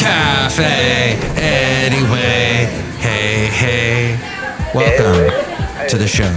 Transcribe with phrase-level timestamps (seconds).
[0.00, 1.18] cafe.
[1.36, 2.64] Anyway,
[2.98, 4.16] hey, hey.
[4.74, 6.32] Welcome to the show.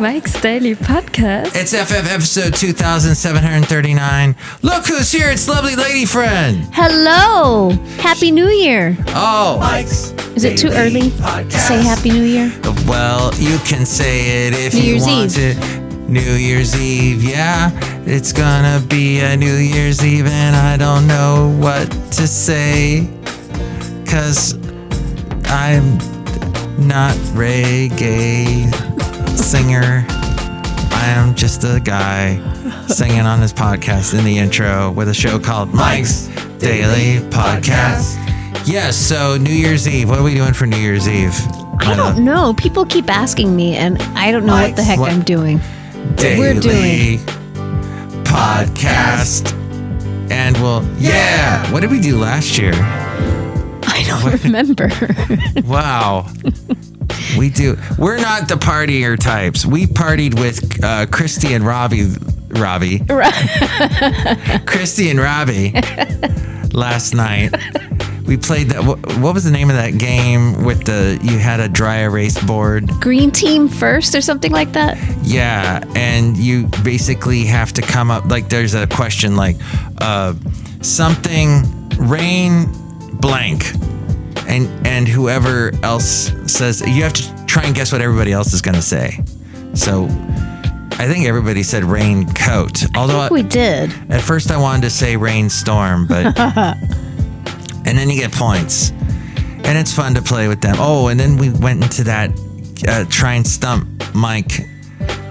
[0.00, 1.52] Mike's Daily Podcast.
[1.54, 4.34] It's FF episode 2739.
[4.62, 5.30] Look who's here.
[5.30, 6.66] It's lovely lady friend.
[6.72, 7.70] Hello!
[7.98, 8.96] Happy New Year!
[9.08, 12.52] Oh, Mike's Is it too early to say Happy New Year?
[12.88, 15.83] well, you can say it if New you Year's want to.
[16.08, 17.70] New Year's Eve, yeah.
[18.06, 23.08] It's gonna be a New Year's Eve, and I don't know what to say.
[24.06, 24.54] Cause
[25.46, 25.96] I'm
[26.86, 28.72] not reggae
[29.38, 30.04] singer.
[30.08, 32.36] I am just a guy
[32.86, 36.26] singing on this podcast in the intro with a show called Mike's
[36.58, 38.20] Daily Podcast.
[38.66, 40.08] Yes, so New Year's Eve.
[40.08, 41.34] What are we doing for New Year's Eve?
[41.80, 42.54] I don't know.
[42.54, 45.10] People keep asking me, and I don't know what the heck What?
[45.12, 45.60] I'm doing.
[46.16, 47.18] Daily we're doing.
[48.24, 49.52] podcast.
[50.30, 51.70] And we'll, yeah.
[51.72, 52.72] What did we do last year?
[52.74, 54.88] I don't remember.
[55.64, 56.28] Wow.
[57.38, 57.76] we do.
[57.98, 59.64] We're not the partier types.
[59.66, 62.08] We partied with uh, Christy and Robbie.
[62.48, 63.00] Robbie.
[64.66, 65.72] Christy and Robbie
[66.72, 67.54] last night.
[68.26, 68.82] We played that.
[68.84, 71.18] What, was the name of that game with the?
[71.22, 72.88] You had a dry erase board.
[73.00, 74.96] Green team first or something like that?
[75.22, 79.56] Yeah, and you basically have to come up like there's a question like
[79.98, 80.34] uh,
[80.80, 81.64] something
[81.98, 82.66] rain
[83.20, 83.66] blank,
[84.48, 88.62] and and whoever else says you have to try and guess what everybody else is
[88.62, 89.18] going to say.
[89.74, 90.04] So
[90.92, 92.84] I think everybody said rain coat.
[92.96, 93.92] Although I think we did.
[94.08, 96.36] at first I wanted to say rainstorm, but
[97.86, 100.76] and then you get points, and it's fun to play with them.
[100.78, 102.30] Oh, and then we went into that
[102.86, 104.60] uh, try and stump Mike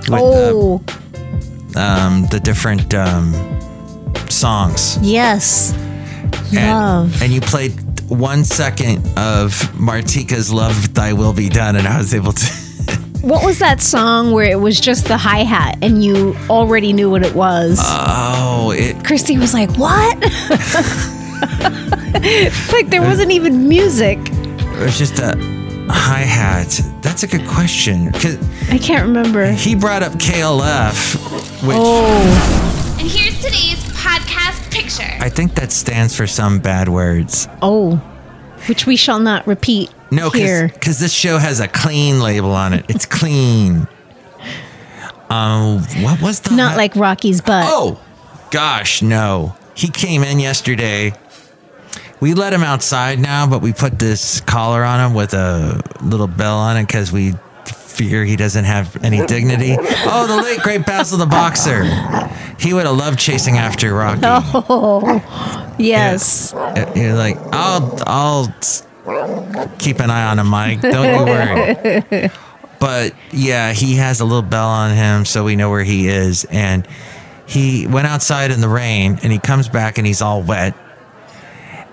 [0.08, 0.82] with oh,
[1.76, 3.34] uh, um, the different um,
[4.30, 4.98] songs.
[5.02, 5.74] yes.
[6.56, 7.22] And, Love.
[7.24, 7.72] and you played
[8.10, 12.46] one second of Martika's "Love Thy Will Be Done," and I was able to.
[13.24, 17.10] What was that song where it was just the hi hat and you already knew
[17.10, 17.80] what it was?
[17.82, 20.18] oh, it Christy was like, "What?"
[22.72, 24.20] like there wasn't even music.
[24.22, 25.36] it was just a
[25.90, 26.80] hi hat.
[27.02, 28.38] That's a good question because
[28.70, 29.52] I can't remember.
[29.52, 31.16] he brought up KLF,
[31.68, 31.78] which.
[31.80, 35.12] Oh, And here's today's podcast picture.
[35.24, 37.48] I think that stands for some bad words.
[37.62, 37.98] oh,
[38.68, 40.70] which we shall not repeat No, here.
[40.70, 42.86] because this show has a clean label on it.
[42.90, 43.88] It's clean.
[45.30, 47.66] Um, what was the Not like Rocky's butt.
[47.68, 48.00] Oh,
[48.52, 49.56] gosh, no.
[49.76, 51.14] He came in yesterday.
[52.24, 56.28] We let him outside now, but we put this collar on him with a little
[56.28, 57.34] bell on it because we
[57.66, 59.76] fear he doesn't have any dignity.
[59.78, 61.84] Oh, the late great Basil the Boxer.
[62.58, 64.22] He would have loved chasing after Rocky.
[64.70, 66.54] Oh, yes.
[66.54, 68.56] Uh, You're like, I'll, I'll
[69.78, 70.80] keep an eye on him, Mike.
[70.80, 72.30] Don't you worry.
[72.80, 76.46] but yeah, he has a little bell on him, so we know where he is.
[76.46, 76.88] And
[77.48, 80.74] he went outside in the rain, and he comes back, and he's all wet.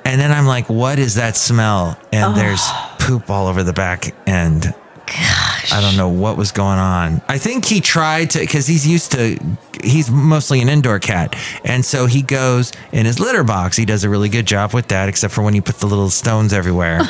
[0.05, 1.99] And then I'm like, what is that smell?
[2.12, 2.34] And oh.
[2.34, 2.66] there's
[2.99, 4.75] poop all over the back end.
[5.06, 5.72] Gosh.
[5.72, 7.21] I don't know what was going on.
[7.28, 9.38] I think he tried to because he's used to
[9.83, 11.34] he's mostly an indoor cat.
[11.65, 13.77] And so he goes in his litter box.
[13.77, 16.11] He does a really good job with that, except for when you put the little
[16.11, 17.00] stones everywhere.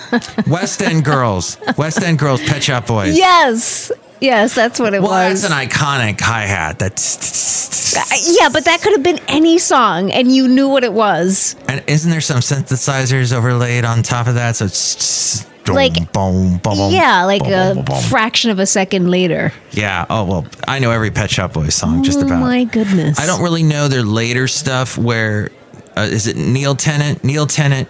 [0.48, 1.56] West End Girls.
[1.76, 3.16] West End Girls, Pet Shop Boys.
[3.16, 3.92] Yes.
[4.20, 5.42] Yes, that's what it Well, was.
[5.42, 6.78] Well, that's an iconic hi hat.
[6.78, 11.56] That's yeah, but that could have been any song and you knew what it was.
[11.68, 14.56] and isn't there some synthesizers overlaid on top of that?
[14.56, 18.02] So it's Like- boom, boom, boom, Yeah, like boom, a boom, boom.
[18.04, 19.52] fraction of a second later.
[19.72, 20.06] yeah.
[20.08, 22.40] Oh well, I know every Pet Shop Boys song just oh about.
[22.40, 23.18] my goodness.
[23.18, 24.96] I don't really know their later stuff.
[24.98, 25.50] Where
[25.96, 26.36] uh, is it?
[26.36, 27.24] Neil Tennant.
[27.24, 27.88] Neil Tennant.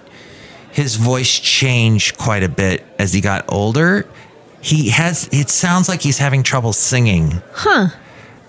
[0.70, 4.06] His voice changed quite a bit as he got older.
[4.60, 5.28] He has.
[5.32, 7.42] It sounds like he's having trouble singing.
[7.52, 7.88] Huh.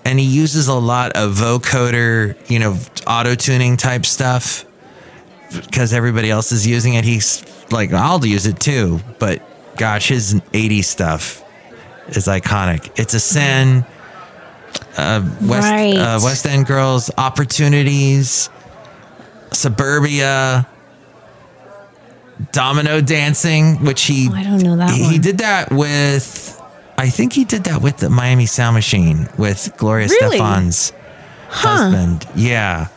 [0.04, 4.64] And he uses a lot of vocoder, you know, auto tuning type stuff
[5.52, 7.04] because everybody else is using it.
[7.04, 9.00] He's like, I'll use it too.
[9.18, 9.42] But
[9.76, 11.44] gosh, his 80s stuff
[12.08, 12.90] is iconic.
[12.98, 13.84] It's a sin.
[14.96, 15.96] Uh, West, Right.
[15.96, 18.48] uh, West End Girls, Opportunities,
[19.52, 20.66] Suburbia,
[22.52, 25.12] Domino Dancing, which he Oh, I don't know that he, one.
[25.12, 26.54] he did that with.
[26.96, 30.38] I think he did that with the Miami Sound Machine with Gloria Really?
[30.38, 30.92] Estefan's
[31.48, 31.68] Huh.
[31.68, 32.26] husband.
[32.34, 32.88] Yeah,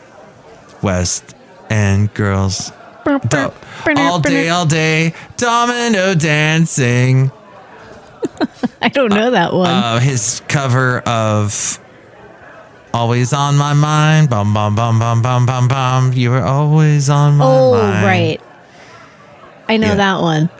[0.82, 1.34] West
[1.70, 2.72] End Girls.
[3.04, 7.32] All day, all day, domino dancing.
[8.82, 9.68] I don't know that one.
[9.70, 11.80] Uh, his cover of
[12.94, 14.30] always on my mind.
[14.30, 16.12] Bum bum bum bum bum bum bum.
[16.12, 18.04] You were always on my Oh, mind.
[18.04, 18.40] Oh right.
[19.72, 19.94] I know Yeah.
[19.96, 20.50] that one.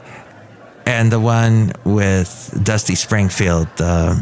[0.86, 3.68] And the one with Dusty Springfield.
[3.78, 4.16] Uh,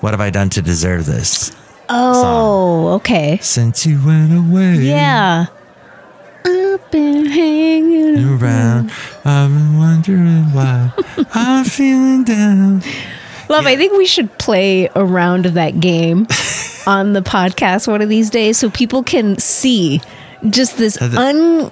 [0.00, 1.52] what have I done to deserve this?
[1.90, 3.38] Oh, okay.
[3.42, 4.76] Since you went away.
[4.76, 5.46] Yeah.
[6.46, 8.90] I've been hanging Around,
[9.24, 10.90] I've been wondering why
[11.34, 12.82] I'm feeling down.
[13.50, 16.26] Love, I think we should play a round of that game
[16.86, 20.00] on the podcast one of these days so people can see
[20.50, 21.70] just this un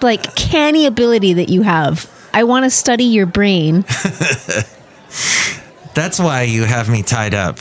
[0.00, 2.08] like canny ability that you have.
[2.34, 3.82] I want to study your brain.
[5.94, 7.58] That's why you have me tied up.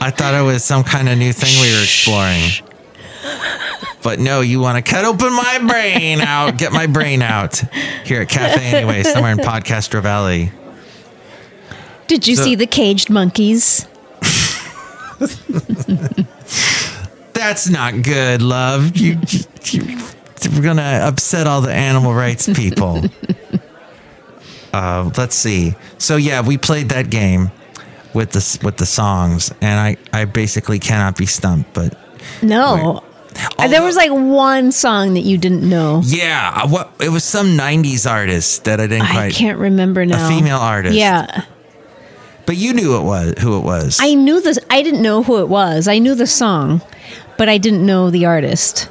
[0.00, 2.50] I thought it was some kind of new thing we were exploring.
[4.02, 7.58] But no, you want to cut open my brain out, get my brain out
[8.04, 10.50] here at Cafe Anyway, somewhere in Podcastro Valley.
[12.08, 13.86] Did you So- see the caged monkeys?
[17.32, 18.96] That's not good, love.
[18.96, 19.40] You, you,
[20.54, 23.04] we're gonna upset all the animal rights people.
[24.72, 25.74] uh, let's see.
[25.98, 27.50] So yeah, we played that game
[28.14, 31.72] with the with the songs, and I I basically cannot be stumped.
[31.74, 31.96] But
[32.42, 33.02] No.
[33.56, 36.02] There was like one song that you didn't know.
[36.04, 39.32] yeah, uh, what it was some '90s artist that I didn't I quite.
[39.34, 40.26] can't remember now.
[40.26, 40.94] A female artist.
[40.94, 41.44] Yeah.
[42.44, 43.98] But you knew it was who it was.
[44.02, 44.58] I knew this.
[44.68, 45.88] I didn't know who it was.
[45.88, 46.82] I knew the song,
[47.38, 48.90] but I didn't know the artist.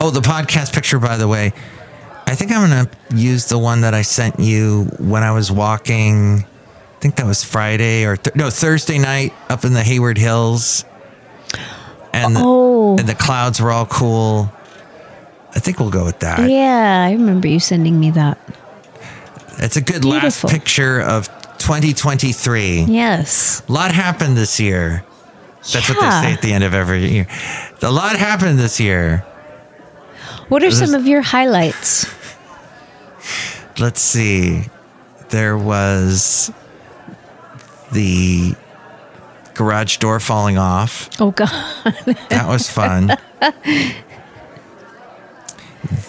[0.00, 1.52] Oh, the podcast picture, by the way.
[2.26, 5.50] I think I'm going to use the one that I sent you when I was
[5.52, 6.40] walking.
[6.44, 10.84] I think that was Friday or th- no, Thursday night up in the Hayward Hills.
[12.12, 12.96] And the, Oh.
[12.98, 14.50] and the clouds were all cool.
[15.54, 16.48] I think we'll go with that.
[16.50, 18.38] Yeah, I remember you sending me that.
[19.58, 20.20] It's a good Beautiful.
[20.22, 21.28] last picture of
[21.58, 22.82] 2023.
[22.88, 23.62] Yes.
[23.68, 25.04] A lot happened this year.
[25.72, 27.26] That's what they say at the end of every year.
[27.82, 29.24] A lot happened this year.
[30.48, 32.06] What are some of your highlights?
[33.78, 34.64] let's see.
[35.28, 36.52] There was
[37.92, 38.54] the
[39.54, 41.08] garage door falling off.
[41.20, 41.50] Oh God.
[42.28, 43.16] that was fun.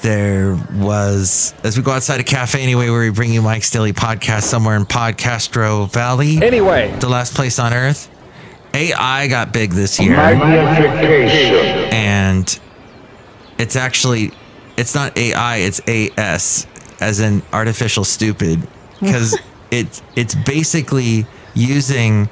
[0.01, 3.93] There was as we go outside a cafe anyway where we bring you mike's daily
[3.93, 6.41] podcast somewhere in podcastro valley.
[6.41, 8.09] Anyway, the last place on earth.
[8.73, 10.15] Ai got big this year.
[10.15, 11.93] Magnification.
[11.93, 12.59] and
[13.57, 14.31] it's actually
[14.77, 16.67] it's not AI, it's AS,
[16.99, 18.67] as in artificial stupid,
[18.99, 19.37] because
[19.71, 22.29] it it's basically using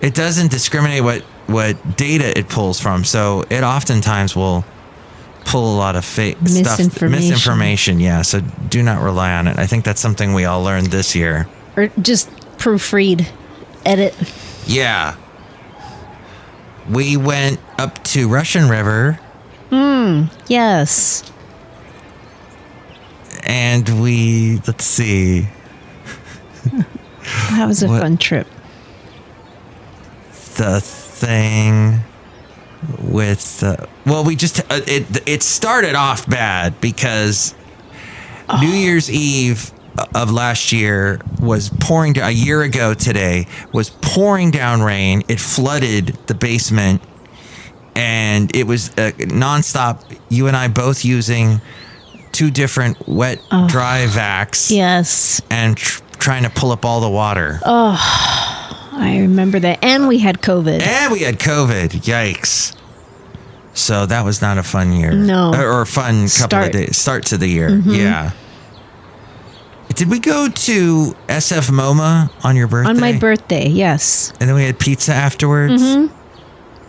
[0.00, 4.64] it doesn't discriminate what what data it pulls from, so it oftentimes will
[5.44, 7.30] pull a lot of fake stuff, Misinformation.
[7.30, 8.00] misinformation.
[8.00, 9.58] Yeah, so do not rely on it.
[9.58, 11.46] I think that's something we all learned this year.
[11.76, 13.28] or just proofread,
[13.84, 14.14] edit.
[14.66, 15.14] Yeah.
[16.88, 19.18] We went up to Russian River
[20.48, 21.22] Yes.
[23.44, 25.48] and we let's see
[27.50, 28.46] That was a What- fun trip.
[30.56, 32.00] the thing
[33.00, 37.54] with the well we just uh, it it started off bad because
[38.60, 39.72] New Year's Eve
[40.14, 45.40] of last year was pouring down a year ago today was pouring down rain it
[45.40, 47.00] flooded the basement
[47.96, 51.60] and it was uh, nonstop you and I both using
[52.32, 55.40] two different wet dry vacs Yes.
[55.50, 57.96] and tr- trying to pull up all the water Oh,
[58.92, 59.82] I remember that.
[59.84, 60.80] And we had COVID.
[60.80, 61.88] And we had COVID.
[62.04, 62.74] Yikes.
[63.74, 65.12] So that was not a fun year.
[65.12, 65.52] No.
[65.54, 66.50] Or, or fun couple Start.
[66.52, 66.64] Mm-hmm.
[66.80, 66.96] of days.
[66.96, 67.68] Start to the year.
[67.84, 68.30] Yeah.
[69.94, 72.90] Did we go to SF MoMA on your birthday?
[72.90, 74.32] On my birthday, yes.
[74.40, 75.82] And then we had pizza afterwards.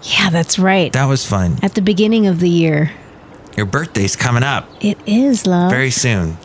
[0.08, 0.92] Yeah, that's right.
[0.94, 1.58] That was fun.
[1.62, 2.92] At the beginning of the year.
[3.56, 5.72] Your birthday's coming up It is, love.
[5.72, 6.38] very soon.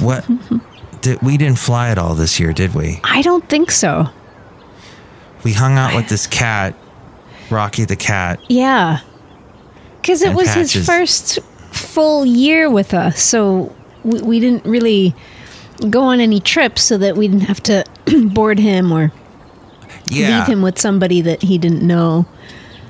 [0.00, 0.26] What?
[1.00, 3.00] did, we didn't fly at all this year, did we?
[3.04, 4.06] I don't think so.
[5.44, 6.74] We hung out with this cat,
[7.50, 8.40] Rocky the cat.
[8.48, 9.00] Yeah.
[10.00, 10.72] Because it And was Patches.
[10.72, 11.38] his first
[11.72, 13.20] full year with us.
[13.22, 13.74] So
[14.04, 15.14] we, we didn't really
[15.90, 17.84] go on any trips so that we didn't have to
[18.32, 19.12] board him or
[20.10, 20.38] Yeah.
[20.38, 22.26] leave him with somebody that he didn't know.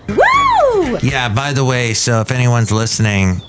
[0.08, 0.98] Woo!
[1.02, 3.42] Yeah, by the way, so if anyone's listening,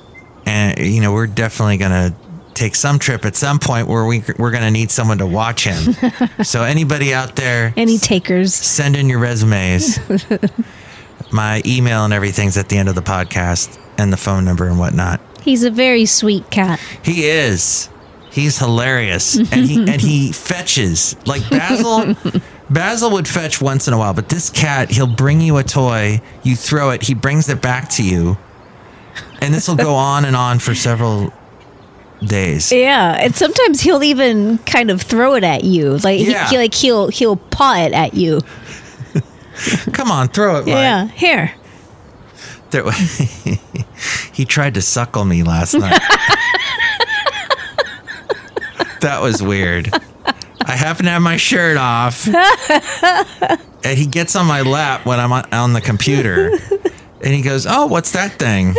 [0.45, 2.13] and you know, we're definitely gonna
[2.53, 5.93] take some trip at some point where we we're gonna need someone to watch him.
[6.43, 8.53] so anybody out there, Any takers?
[8.53, 9.99] send in your resumes.
[11.31, 14.79] My email and everything's at the end of the podcast, and the phone number and
[14.79, 15.21] whatnot.
[15.41, 16.79] He's a very sweet cat.
[17.03, 17.87] He is,
[18.39, 22.15] He's hilarious, and he and he fetches like Basil.
[22.69, 26.21] Basil would fetch once in a while, but this cat, he'll bring you a toy,
[26.43, 28.37] you throw it, he brings it back to you,
[29.41, 31.33] and this will go on and on for several
[32.25, 32.71] days.
[32.71, 35.97] Yeah, and sometimes he'll even kind of throw it at you.
[35.97, 36.45] Like Yeah.
[36.45, 38.39] he, he like he'll he'll paw it at you.
[39.93, 40.59] Come on, throw it.
[40.61, 40.67] Mike.
[40.67, 41.53] Yeah, here.
[42.69, 42.89] There-
[44.33, 45.99] he tried to suckle me last night.
[49.01, 49.89] That was weird.
[50.65, 55.31] I happen to have my shirt off, and he gets on my lap when I'm
[55.31, 56.51] on, on the computer,
[57.23, 58.75] and he goes, "Oh, what's that thing?"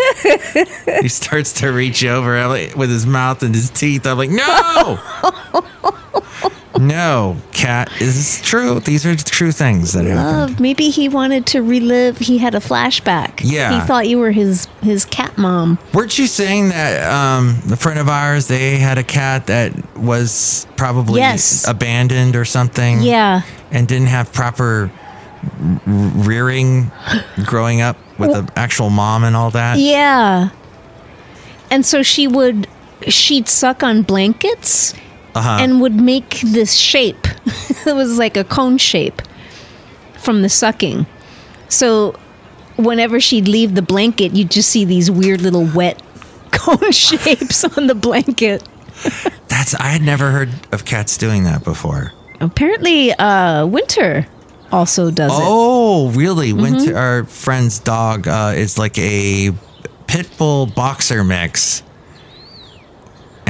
[1.03, 4.07] he starts to reach over like- with his mouth and his teeth.
[4.07, 4.99] I'm like, "No,
[6.81, 7.91] no, cat.
[8.01, 8.81] Is true?
[8.81, 12.19] These are true things that happen." Uh, maybe he wanted to relive.
[12.19, 13.41] He had a flashback.
[13.45, 13.81] Yeah.
[13.81, 15.79] he thought you were his his cat mom.
[15.95, 20.67] Weren't you saying that um, a friend of ours they had a cat that was
[20.77, 21.69] probably Yes.
[21.69, 23.03] abandoned or something?
[23.03, 24.91] Yeah, and didn't have proper
[25.87, 26.91] rearing
[27.45, 29.79] growing up with an actual mom and all that.
[29.79, 30.51] yeah.
[31.71, 32.67] And so she would
[33.09, 34.93] she'd suck on blankets
[35.35, 35.59] Uh-huh.
[35.61, 37.27] and would make this shape.
[37.87, 39.23] it was like a cone shape
[40.19, 41.07] from the sucking.
[41.69, 42.19] So
[42.77, 46.03] whenever she'd leave the blanket, you'd just see these weird little wet
[46.51, 48.67] cone shapes on the blanket.
[49.49, 52.13] That's I had never heard of cats doing that before.
[52.41, 54.27] Apparently, uh, Winter
[54.73, 55.39] also does it.
[55.41, 56.51] Oh, really?
[56.51, 56.63] Mm-hmm.
[56.63, 59.53] Winter, our friend's dog uh, is like a
[60.07, 61.83] pit bull boxer mix.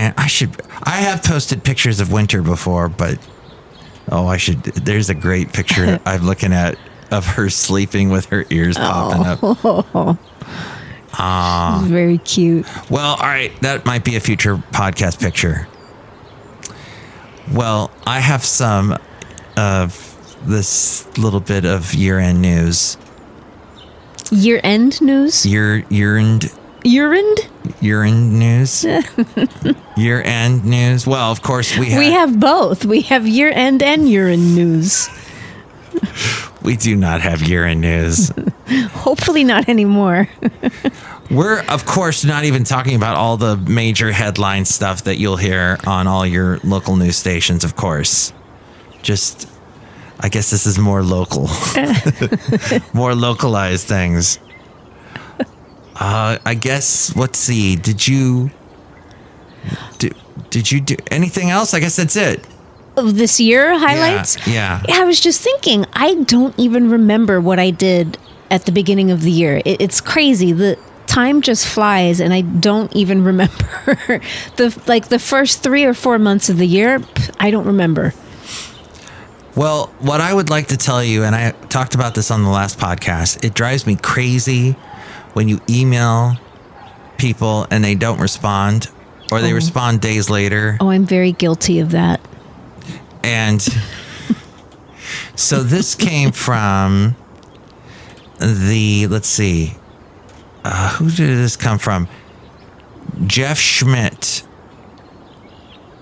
[0.00, 3.18] And I should, I have posted pictures of Winter before, but
[4.10, 4.62] oh, I should.
[4.62, 6.78] There's a great picture I'm looking at
[7.10, 9.40] of her sleeping with her ears popping up.
[9.42, 10.18] Oh,
[11.18, 11.84] ah.
[11.86, 12.66] very cute.
[12.88, 15.68] Well, all right, that might be a future podcast picture.
[17.52, 18.96] Well, I have some
[19.58, 22.96] of this little bit of year-end news.
[24.30, 25.44] Year end news?
[25.44, 26.50] Year year-end
[26.84, 27.36] Urine?
[27.80, 28.84] year-end news.
[29.96, 31.06] year-end news.
[31.06, 32.84] Well, of course we have, We have both.
[32.84, 35.08] We have year end and urine news.
[36.62, 38.30] we do not have year-end news.
[38.92, 40.28] Hopefully, not anymore.
[41.30, 45.78] We're of course not even talking about all the major headline stuff that you'll hear
[45.86, 48.32] on all your local news stations, of course.
[49.02, 49.48] Just
[50.18, 51.48] I guess this is more local.
[52.92, 54.38] more localized things.
[56.00, 57.76] Uh I guess let's see.
[57.76, 58.50] Did you
[59.98, 60.16] did,
[60.48, 61.74] did you do anything else?
[61.74, 62.44] I guess that's it.
[62.96, 64.36] Of this year highlights?
[64.46, 64.82] Yeah.
[64.88, 65.00] yeah.
[65.00, 68.18] I was just thinking, I don't even remember what I did
[68.50, 69.62] at the beginning of the year.
[69.64, 70.52] It, it's crazy.
[70.52, 74.20] The time just flies, and I don't even remember
[74.56, 77.00] the like the first three or four months of the year.
[77.38, 78.14] I don't remember.
[79.56, 82.50] Well, what I would like to tell you, and I talked about this on the
[82.50, 84.76] last podcast, it drives me crazy
[85.32, 86.36] when you email
[87.18, 88.88] people and they don't respond
[89.30, 90.76] or they respond days later.
[90.80, 92.20] Oh, I'm very guilty of that.
[93.22, 93.62] And
[95.36, 97.14] so this came from
[98.40, 99.74] the, let's see,
[100.64, 102.08] uh, who did this come from?
[103.26, 104.42] Jeff Schmidt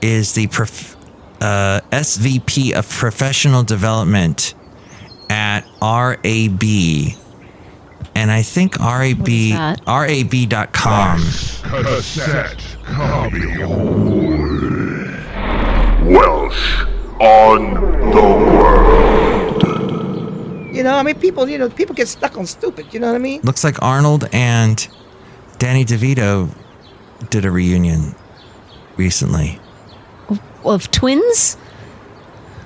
[0.00, 0.96] is the prof-
[1.40, 4.54] uh, SVP of Professional Development
[5.28, 6.62] at RAB.
[8.18, 9.80] And I think RAB, that?
[9.86, 11.20] RAB.com.
[11.20, 13.46] Cassette copy
[16.02, 16.82] Welsh
[17.20, 17.74] on
[18.10, 18.22] the
[18.58, 19.62] world.
[20.74, 22.92] You know, I mean, people, you know, people get stuck on stupid.
[22.92, 23.40] You know what I mean?
[23.44, 24.88] Looks like Arnold and
[25.58, 26.50] Danny DeVito
[27.30, 28.16] did a reunion
[28.96, 29.60] recently.
[30.64, 31.56] Of twins?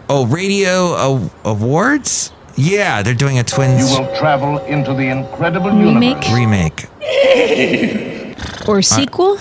[0.08, 2.32] Oh, radio a- awards?
[2.56, 3.90] Yeah, they're doing a twins.
[3.90, 6.28] You will travel into the incredible Remake?
[6.28, 6.88] universe.
[7.00, 8.32] remake.
[8.68, 9.38] Or sequel?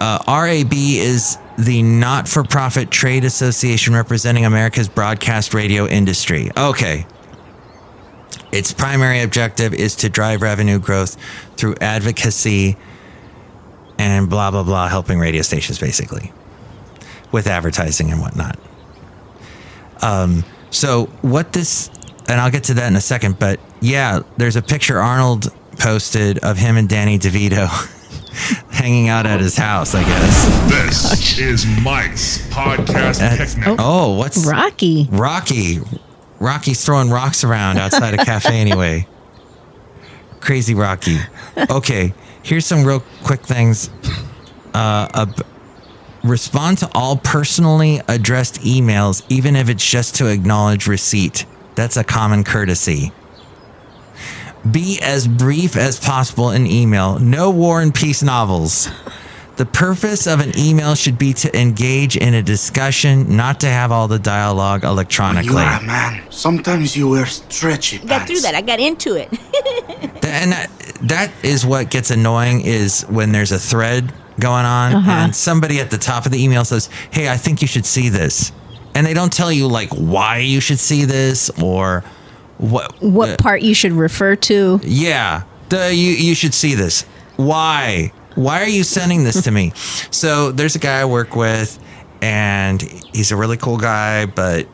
[0.00, 6.50] Uh, RAB is the not-for-profit trade association representing America's broadcast radio industry.
[6.56, 7.06] Okay.
[8.52, 11.16] Its primary objective is to drive revenue growth
[11.56, 12.76] through advocacy
[13.98, 16.32] and blah blah blah, helping radio stations basically
[17.32, 18.56] with advertising and whatnot.
[20.02, 21.90] Um, so what this,
[22.28, 25.48] and I'll get to that in a second, but yeah, there's a picture Arnold
[25.78, 27.68] posted of him and Danny DeVito
[28.72, 30.44] hanging out at his house, I guess.
[30.68, 33.76] This is Mike's podcast That's- picnic.
[33.78, 35.08] oh, what's Rocky.
[35.10, 35.78] Rocky?
[36.40, 39.06] Rocky's throwing rocks around outside a cafe anyway.
[40.40, 41.18] Crazy Rocky.
[41.70, 43.90] Okay, here's some real quick things.
[44.72, 45.44] Uh, ab-
[46.24, 51.46] Respond to all personally addressed emails, even if it's just to acknowledge receipt.
[51.74, 53.12] That's a common courtesy.
[54.68, 57.18] Be as brief as possible in email.
[57.20, 58.88] No war and peace novels.
[59.56, 63.90] The purpose of an email should be to engage in a discussion, not to have
[63.90, 65.50] all the dialogue electronically.
[65.50, 65.94] You electronically.
[65.94, 66.30] are a man.
[66.30, 68.10] Sometimes you wear stretchy pants.
[68.10, 68.54] Got through that.
[68.54, 69.28] I got into it.
[70.24, 70.70] and that,
[71.02, 75.90] that is what gets annoying is when there's a thread going on and somebody at
[75.90, 78.52] the top of the email says hey i think you should see this.
[78.94, 82.02] And they don't tell you like why you should see this or
[82.58, 84.80] what What uh, part you should refer to?
[84.82, 85.42] yeah.
[85.68, 87.02] The, you, you should see this.
[87.36, 88.10] Why?
[88.34, 89.72] Why are you sending this to me?
[90.10, 91.78] So there's a guy i work with
[92.22, 94.66] and he's a really cool guy but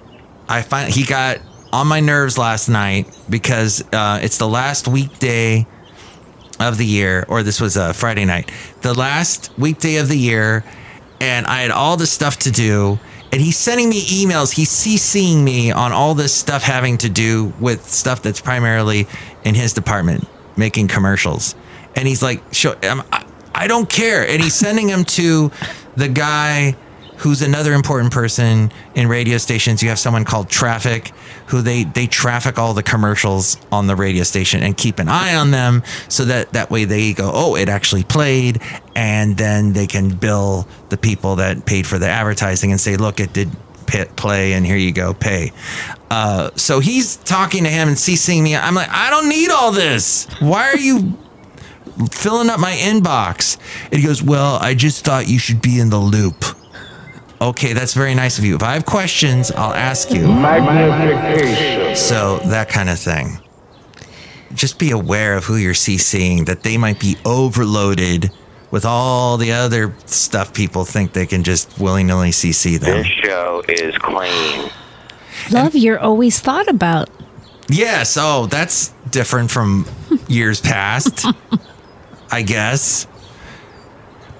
[0.48, 1.40] i find he got
[1.72, 5.66] on my nerves last night because uh, it's the last weekday
[6.60, 8.50] of the year, or this was a Friday night,
[8.82, 10.64] the last weekday of the year,
[11.20, 12.98] and I had all this stuff to do.
[13.32, 14.52] And he's sending me emails.
[14.52, 19.08] He's CCing me on all this stuff having to do with stuff that's primarily
[19.42, 21.56] in his department, making commercials.
[21.96, 25.50] And he's like, "Show, um, I, I don't care." And he's sending them to
[25.96, 26.76] the guy
[27.24, 29.82] who's another important person in radio stations.
[29.82, 31.08] You have someone called Traffic,
[31.46, 35.34] who they they traffic all the commercials on the radio station and keep an eye
[35.34, 38.60] on them, so that that way they go, oh, it actually played,
[38.94, 43.18] and then they can bill the people that paid for the advertising and say, look,
[43.18, 43.48] it did
[43.86, 45.50] pit play, and here you go, pay.
[46.10, 48.54] Uh, so he's talking to him and CCing me.
[48.54, 50.26] I'm like, I don't need all this.
[50.40, 51.18] Why are you?
[52.10, 53.56] filling up my inbox.
[53.84, 56.44] And he goes, Well, I just thought you should be in the loop.
[57.44, 58.56] Okay, that's very nice of you.
[58.56, 60.26] If I have questions, I'll ask you.
[60.26, 61.94] Magnification.
[61.94, 63.38] So, that kind of thing.
[64.54, 68.30] Just be aware of who you're CCing, that they might be overloaded
[68.70, 73.02] with all the other stuff people think they can just willy nilly CC them.
[73.02, 74.70] This show is clean.
[75.50, 77.10] Love, you're always thought about.
[77.68, 78.16] Yes.
[78.18, 79.86] Oh, that's different from
[80.28, 81.26] years past,
[82.30, 83.06] I guess.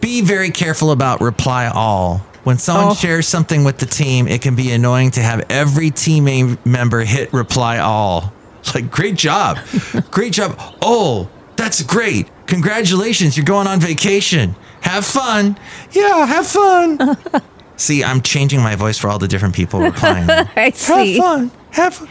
[0.01, 2.25] Be very careful about reply all.
[2.45, 2.95] When someone Oh.
[2.95, 7.33] shares something with the team, it can be annoying to have every team member hit
[7.33, 8.33] reply all.
[8.75, 9.59] Like, great job.
[10.11, 10.59] great job.
[10.81, 12.29] Oh, that's great.
[12.47, 13.37] Congratulations.
[13.37, 14.57] You're going on vacation.
[14.81, 15.59] Have fun.
[15.93, 17.17] Yeah, have fun.
[17.77, 20.31] See, I'm changing my voice for all the different people replying.
[20.31, 21.17] I see.
[21.17, 21.51] Have fun.
[21.73, 22.09] Have fun.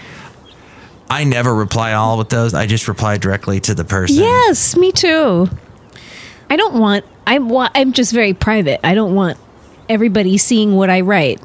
[1.10, 2.54] I never reply all with those.
[2.54, 4.18] I just reply directly to the person.
[4.18, 5.50] Yes, me too.
[6.52, 7.04] I don't want.
[7.26, 7.52] I'm.
[7.52, 8.80] I'm just very private.
[8.86, 9.40] I don't want
[9.90, 11.42] everybody seeing what I write.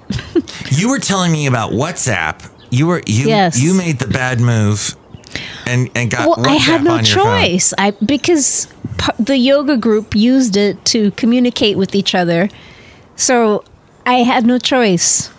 [0.71, 2.49] You were telling me about WhatsApp.
[2.71, 3.61] You were you Yes.
[3.61, 4.95] you made the bad move
[5.67, 7.41] and and got well, WhatsApp I had no on your phone.
[7.43, 7.75] choice.
[7.79, 12.49] I because p- the yoga group used it to communicate with each other,
[13.17, 13.65] so
[14.07, 15.31] I had no choice.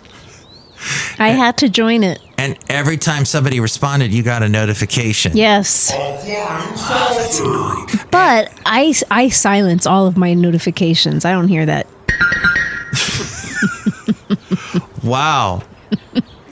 [1.18, 2.20] I had to join it.
[2.38, 5.36] And every time somebody responded, you got a notification.
[5.36, 7.86] Yes, That's annoying.
[8.10, 11.24] but I I silence all of my notifications.
[11.26, 11.86] I don't hear that.
[15.02, 15.62] Wow.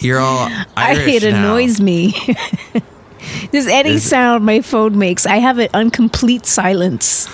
[0.00, 1.38] You're all Irish I, it now.
[1.56, 2.12] annoys me.
[3.52, 7.28] Just any Is- sound my phone makes, I have it on complete silence.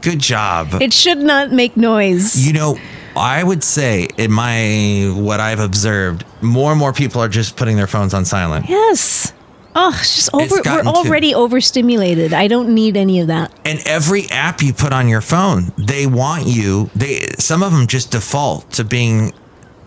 [0.00, 0.80] Good job.
[0.80, 2.46] It should not make noise.
[2.46, 2.78] You know,
[3.16, 7.76] I would say in my what I've observed, more and more people are just putting
[7.76, 8.68] their phones on silent.
[8.68, 9.32] yes.
[9.80, 10.56] Oh, it's just It's over.
[10.56, 12.32] We're gotten to- already overstimulated.
[12.34, 13.52] I don't need any of that.
[13.64, 16.90] And every app you put on your phone, they want you.
[16.96, 19.32] They some of them just default to being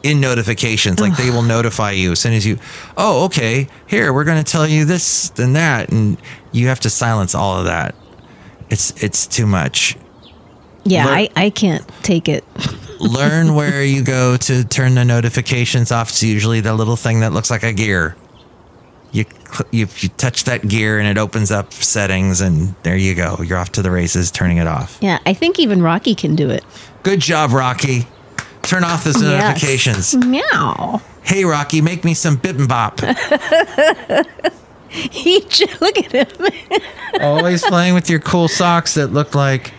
[0.04, 1.01] in notifications.
[1.01, 2.58] Like they will notify you as soon as you.
[2.95, 3.67] Oh, okay.
[3.86, 6.17] Here we're going to tell you this and that, and
[6.54, 7.93] you have to silence all of that.
[8.69, 9.97] It's it's too much.
[10.86, 12.45] Yeah, I, I can't take it.
[13.01, 16.10] Learn where you go to turn the notifications off.
[16.10, 18.15] It's usually the little thing that looks like a gear.
[19.13, 19.26] You,
[19.71, 23.41] you you touch that gear and it opens up settings, and there you go.
[23.43, 24.97] You're off to the races, turning it off.
[25.02, 26.63] Yeah, I think even Rocky can do it.
[27.04, 28.08] Good job, Rocky.
[28.62, 29.41] Turn off those Yes.
[29.43, 30.15] notifications.
[30.15, 31.02] Meow.
[31.24, 33.02] Hey, Rocky, make me some bibimbap.
[34.89, 35.39] He
[35.80, 36.82] look at him.
[37.21, 39.74] Always playing with your cool socks that look like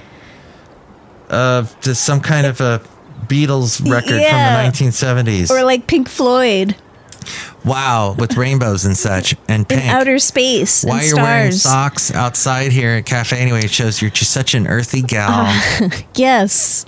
[1.28, 2.80] uh, just some kind of a
[3.26, 4.62] Beatles record Yeah.
[4.64, 5.50] from the 1970s.
[5.50, 6.76] or like Pink Floyd
[7.64, 12.90] wow, with rainbows and such and in outer space Why you're wearing socks outside here
[12.90, 15.30] at Cafe Anyway, it shows you're just such an earthy gal.
[15.30, 16.86] Ah, yes.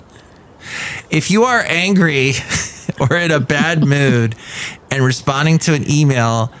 [1.09, 2.33] if you are angry
[2.99, 4.35] or in a bad mood
[4.91, 6.51] and responding to an email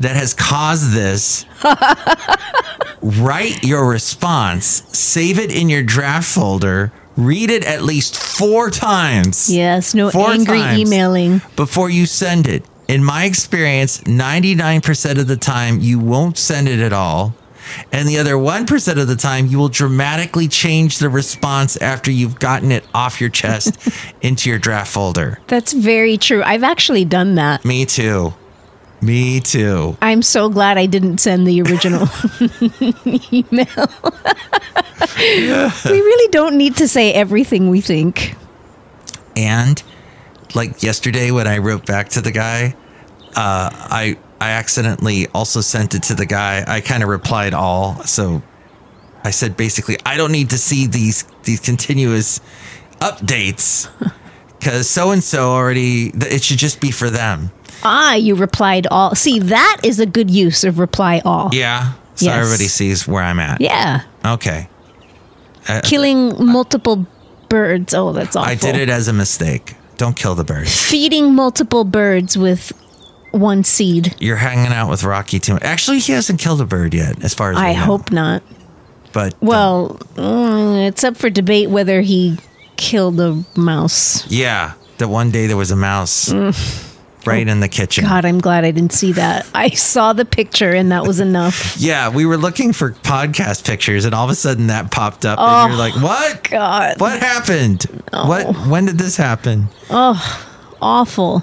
[0.00, 1.44] that has caused this,
[3.02, 9.54] write your response, save it in your draft folder, read it at least four times.
[9.54, 11.42] Yes, no angry times emailing.
[11.56, 12.64] before you send it.
[12.90, 17.36] In my experience, 99% of the time you won't send it at all.
[17.92, 22.40] And the other 1% of the time you will dramatically change the response after you've
[22.40, 23.78] gotten it off your chest
[24.22, 25.38] into your draft folder.
[25.46, 26.42] That's very true.
[26.42, 27.64] I've actually done that.
[27.64, 28.34] Me too.
[29.00, 29.96] Me too.
[30.02, 32.08] I'm so glad I didn't send the original
[33.32, 33.86] email.
[35.94, 38.34] we really don't need to say everything we think.
[39.36, 39.80] And
[40.54, 42.74] like yesterday when I wrote back to the guy,
[43.36, 46.64] uh, I I accidentally also sent it to the guy.
[46.66, 48.02] I kind of replied all.
[48.04, 48.42] So
[49.24, 52.40] I said basically, I don't need to see these these continuous
[53.00, 53.88] updates
[54.58, 56.08] because so and so already.
[56.14, 57.50] It should just be for them.
[57.82, 59.14] Ah, you replied all.
[59.14, 61.48] See, that is a good use of reply all.
[61.52, 61.92] Yeah.
[62.14, 62.36] So Yes.
[62.36, 63.60] everybody sees where I'm at.
[63.62, 64.02] Yeah.
[64.24, 64.68] Okay.
[65.66, 67.06] Uh, Killing multiple
[67.48, 67.94] birds.
[67.94, 68.50] Oh, that's awful.
[68.50, 69.74] I did it as a mistake.
[70.00, 70.66] Don't kill the bird.
[70.66, 72.72] Feeding multiple birds with
[73.32, 74.14] one seed.
[74.18, 75.52] You're hanging out with Rocky too.
[75.52, 75.62] much.
[75.62, 78.42] Actually, he hasn't killed a bird yet, as far as I hope not.
[79.12, 82.38] But uh, Well, mm, it's up for debate whether he
[82.78, 84.26] killed a mouse.
[84.30, 86.32] Yeah, that one day there was a mouse
[87.30, 88.04] right in the kitchen.
[88.04, 89.46] God, I'm glad I didn't see that.
[89.54, 91.76] I saw the picture and that was enough.
[91.80, 95.38] Yeah, we were looking for podcast pictures, and all of a sudden that popped up,
[95.40, 96.44] Oh, and you're oh, like, "What?
[96.50, 97.00] God.
[97.00, 97.84] What happened?
[98.12, 98.54] What?
[98.66, 100.18] When did this happen?" Oh,
[100.82, 101.42] awful.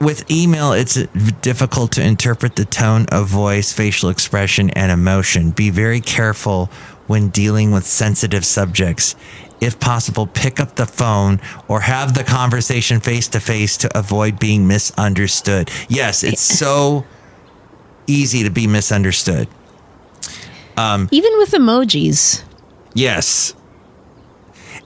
[0.00, 0.94] With email, it's
[1.42, 5.50] difficult to interpret the tone of voice, facial expression, and emotion.
[5.50, 6.66] Be very careful
[7.08, 9.16] when dealing with sensitive subjects.
[9.60, 14.38] If possible, pick up the phone or have the conversation face to face to avoid
[14.38, 15.70] being misunderstood.
[15.88, 17.04] Yes, it's so
[18.06, 19.48] easy to be misunderstood.
[21.10, 22.42] Even with emojis.
[22.94, 23.54] Yes.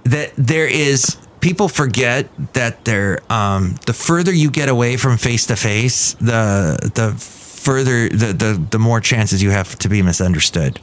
[0.04, 5.46] That there is people forget that there um the further you get away from face
[5.46, 10.80] to face, the the further the, the the more chances you have to be misunderstood.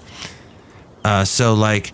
[1.04, 1.94] Uh so like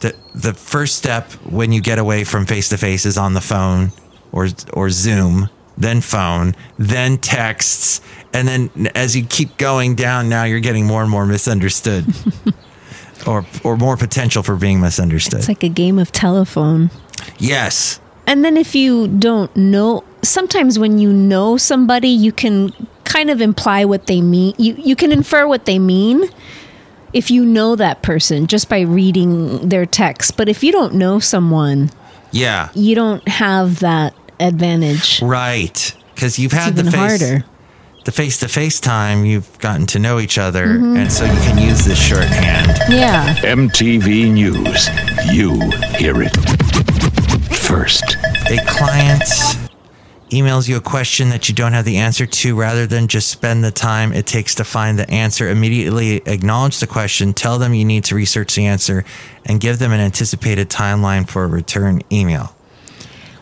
[0.00, 3.40] the the first step when you get away from face to face is on the
[3.40, 3.92] phone
[4.32, 8.00] or or Zoom, then phone, then texts,
[8.32, 12.04] and then as you keep going down now you're getting more and more misunderstood.
[13.26, 15.40] or or more potential for being misunderstood.
[15.40, 16.90] It's like a game of telephone.
[17.38, 18.00] yes.
[18.26, 22.70] And then if you don't know, sometimes when you know somebody, you can
[23.04, 24.54] kind of imply what they mean.
[24.56, 26.30] You you can infer what they mean
[27.12, 30.36] if you know that person just by reading their text.
[30.36, 31.90] But if you don't know someone,
[32.32, 32.68] Yeah.
[32.74, 35.20] you don't have that advantage.
[35.22, 35.94] Right.
[36.14, 37.44] Because you've had It's the face harder.
[38.04, 40.96] the face to face time, you've gotten to know each other, Mm-hmm.
[40.96, 42.78] and so you can use this shorthand.
[42.88, 43.34] Yeah.
[43.42, 44.88] MTV News.
[45.32, 45.58] You
[45.98, 46.34] hear it
[47.56, 48.16] first.
[48.50, 49.22] A client
[50.30, 53.62] emails you a question that you don't have the answer to rather than just spend
[53.64, 57.84] the time it takes to find the answer immediately acknowledge the question tell them you
[57.84, 59.04] need to research the answer
[59.46, 62.54] and give them an anticipated timeline for a return email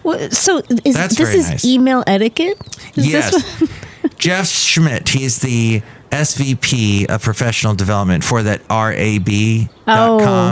[0.03, 1.65] Well, so is That's this is nice.
[1.65, 2.57] email etiquette?
[2.97, 3.63] Is yes.
[4.19, 9.69] Jeff Schmidt, he's the SVP of professional development for that RAB.com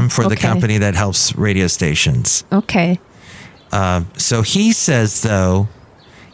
[0.05, 0.37] Oh, for the okay.
[0.49, 2.45] company that helps radio stations.
[2.53, 2.99] okay.
[3.73, 5.69] Uh, so he says, though,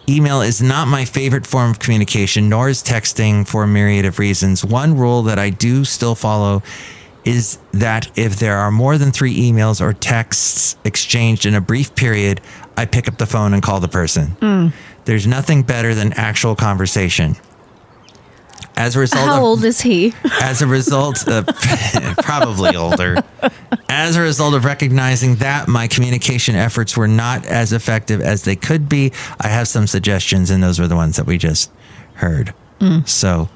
[0.09, 4.19] email is not my favorite form of communication, nor is texting for a myriad of
[4.19, 4.65] reasons.
[4.65, 6.63] One rule that I do still follow
[7.25, 11.95] is that if there are more than three emails or texts exchanged in a brief
[11.95, 12.41] period,
[12.77, 14.37] I pick up the phone and call the person.
[14.41, 14.73] Mm.
[15.05, 17.37] There's nothing better than actual conversation.
[18.77, 20.15] As a result How of old is he?
[20.41, 21.47] as a result of
[22.19, 23.23] probably older.
[23.89, 28.57] As a result of recognizing that my communication efforts were not as effective as they
[28.57, 31.71] could be i have some suggestions and those were the ones that we just
[32.15, 32.55] heard.
[32.81, 33.07] Mm.
[33.09, 33.49] So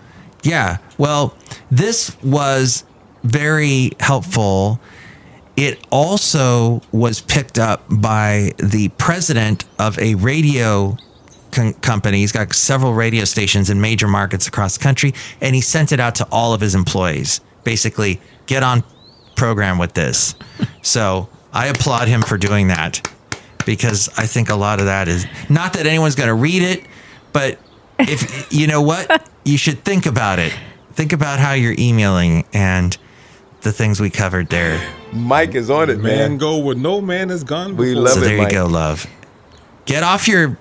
[0.42, 1.36] yeah well
[1.70, 2.84] this was
[3.24, 4.80] very helpful.
[5.56, 10.96] It also was picked up by the president of a radio
[11.56, 12.18] con- company.
[12.18, 15.98] He's got several radio stations in major markets across the country, and he sent it
[15.98, 17.40] out to all of his employees.
[17.64, 18.84] Basically, get on
[19.34, 20.34] program with this.
[20.82, 23.10] So I applaud him for doing that
[23.66, 26.84] because I think a lot of that is not that anyone's going to read it,
[27.32, 27.58] but
[27.98, 30.54] if you know what, you should think about it.
[30.92, 32.96] Think about how you're emailing and
[33.62, 34.80] the things we covered there.
[35.12, 36.38] Mike is on it, Man man.
[36.38, 37.86] go where no man has gone before.
[37.86, 38.52] We love so it, there you Mike.
[38.52, 39.06] go, love.
[39.86, 40.56] Get off your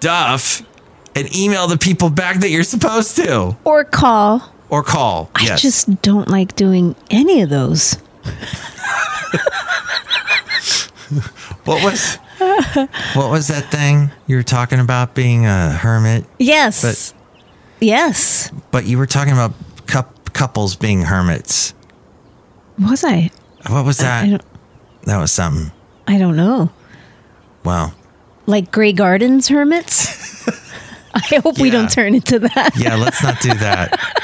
[0.00, 0.62] duff
[1.14, 4.52] and email the people back that you're supposed to, Or call.
[4.70, 5.30] or call.
[5.34, 7.96] I yes, just don't like doing any of those.
[11.64, 12.16] What was
[13.14, 16.24] what was that thing you were talking about being a hermit?
[16.38, 16.82] Yes.
[16.82, 17.14] But-
[17.80, 18.50] yes.
[18.70, 19.52] But you were talking about
[19.86, 21.74] cup, couples being hermits.
[22.78, 23.30] Was I?
[23.68, 24.44] What was that?
[25.04, 25.72] That was something.
[26.06, 26.70] I don't know.
[27.64, 27.92] Wow.
[28.48, 30.48] Like Grey Gardens hermits?
[31.14, 32.70] I hope we don't turn into that.
[32.78, 33.98] Yeah, let's not do that.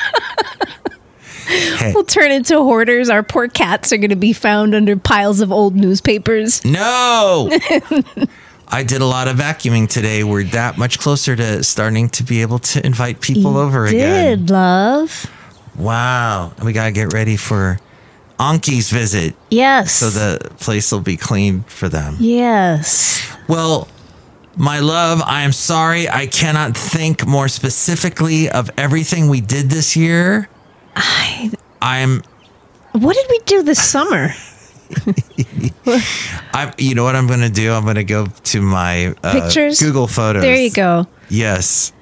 [1.46, 3.10] Hey, We'll turn into hoarders.
[3.10, 6.64] Our poor cats are going to be found under piles of old newspapers.
[6.64, 7.50] no.
[8.68, 10.24] I did a lot of vacuuming today.
[10.24, 14.38] We're that much closer to starting to be able to invite people over again.
[14.38, 15.30] Did love?
[15.76, 16.54] Wow.
[16.64, 17.78] We got to get ready for
[18.40, 19.92] Anki's visit Yes.
[19.92, 22.16] so the place will be clean for them.
[22.18, 23.30] yes.
[23.48, 23.86] Well,
[24.56, 26.08] my love, I am sorry.
[26.08, 30.48] I cannot think more specifically of everything we did this year.
[30.96, 32.22] I, I'm
[32.92, 34.28] what did we do this summer?
[35.86, 37.72] I you know what I'm going to do?
[37.72, 39.80] I'm going to go to my uh, Pictures?
[39.80, 40.42] Google Photos.
[40.42, 41.06] There you go.
[41.28, 41.92] Yes.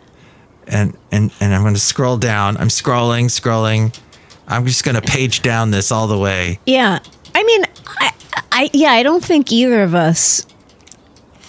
[0.67, 2.57] And and and I'm going to scroll down.
[2.59, 3.99] I'm scrolling, scrolling.
[4.47, 6.59] I'm just going to page down this all the way.
[6.67, 6.99] Yeah.
[7.35, 7.65] I mean,
[7.99, 8.13] I,
[8.53, 10.47] I yeah, I don't think either of us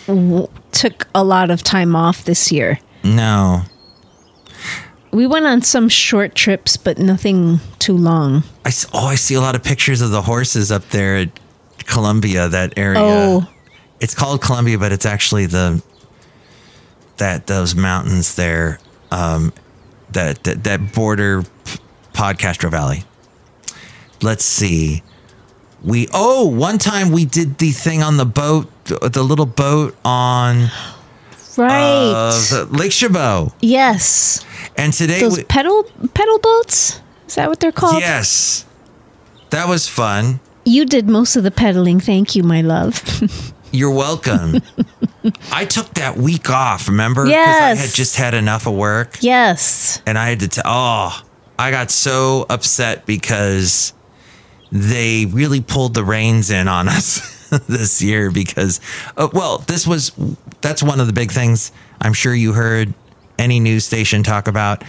[0.08, 2.80] w- took a lot of time off this year.
[3.04, 3.64] No.
[5.12, 8.44] We went on some short trips, but nothing too long.
[8.66, 11.40] I s- oh, I see a lot of pictures of the horses up there at
[11.86, 13.00] Columbia, that area.
[13.00, 13.48] Oh.
[14.00, 15.82] It's called Columbia, but it's actually the
[17.18, 18.80] that those mountains there
[19.12, 19.54] um,
[20.12, 21.44] that, that that border
[22.14, 23.04] Podcastro Valley.
[24.22, 25.04] Let's see.
[25.84, 30.70] We oh, one time we did the thing on the boat, the little boat on
[31.56, 32.32] Right.
[32.52, 34.44] uh, Lake Chabot, yes.
[34.76, 37.00] and today Those we, pedal pedal boats?
[37.28, 38.00] Is that what they're called?
[38.02, 38.66] yes,
[39.52, 40.40] that was fun.
[40.66, 42.00] You did most of the pedaling.
[42.00, 43.04] Thank you, my love.
[43.72, 44.62] You're welcome.
[45.52, 47.26] I took that week off, remember?
[47.26, 47.78] Yes.
[47.78, 50.02] I had just had enough of work yes.
[50.06, 51.20] and I had to, t- oh,
[51.58, 53.94] I got so upset because
[54.72, 58.80] they really pulled the reins in on us this year because,
[59.18, 60.12] uh, well, this was,
[60.62, 62.94] that's one of the big things I'm sure you heard
[63.38, 64.84] any news station talk about.
[64.84, 64.88] A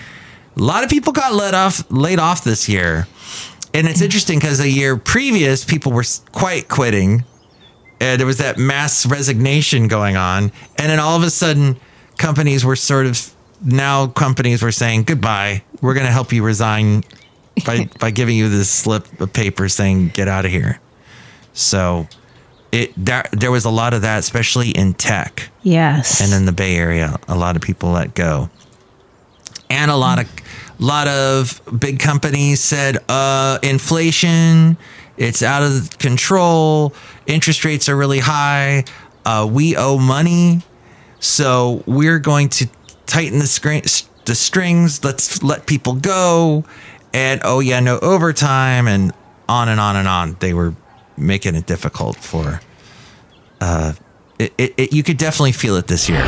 [0.62, 3.06] lot of people got let off, laid off this year.
[3.72, 7.24] And it's interesting because a year previous, people were quite quitting
[8.00, 11.78] and there was that mass resignation going on and then all of a sudden
[12.18, 17.02] companies were sort of now companies were saying goodbye we're going to help you resign
[17.64, 20.80] by by giving you this slip of paper saying get out of here
[21.52, 22.06] so
[22.74, 25.48] it there, there was a lot of that especially in tech.
[25.62, 26.20] Yes.
[26.20, 28.50] and in the bay area a lot of people let go.
[29.70, 30.28] And a lot of
[30.78, 34.76] lot of big companies said uh inflation
[35.16, 36.92] it's out of control
[37.26, 38.84] interest rates are really high
[39.24, 40.62] uh we owe money.
[41.20, 42.68] So we're going to
[43.06, 43.82] tighten the screen
[44.24, 45.04] the strings.
[45.04, 46.64] Let's let people go.
[47.12, 49.12] And oh yeah no overtime and
[49.48, 50.36] on and on and on.
[50.40, 50.74] They were
[51.16, 52.60] making it difficult for
[53.60, 53.92] uh
[54.38, 56.22] it, it, it you could definitely feel it this year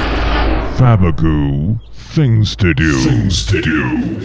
[0.77, 2.92] Fabagoo, things to do.
[2.99, 4.18] Things to do.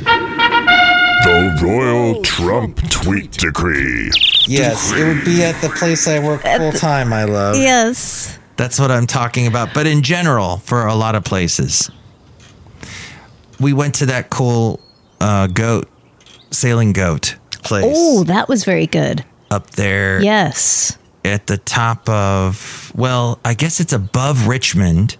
[1.24, 4.12] The Royal Trump Tweet Decree.
[4.48, 7.56] Yes, it would be at the place I work full time, my love.
[7.56, 8.38] yes.
[8.58, 9.74] That's what I'm talking about.
[9.74, 11.90] But in general, for a lot of places,
[13.62, 14.82] we went to that cool
[15.22, 15.88] uh, goat,
[16.52, 19.24] sailing goat place Oh, that was very good.
[19.52, 20.98] Up there Yes.
[21.24, 25.18] at the top of, well, I guess it's above Richmond,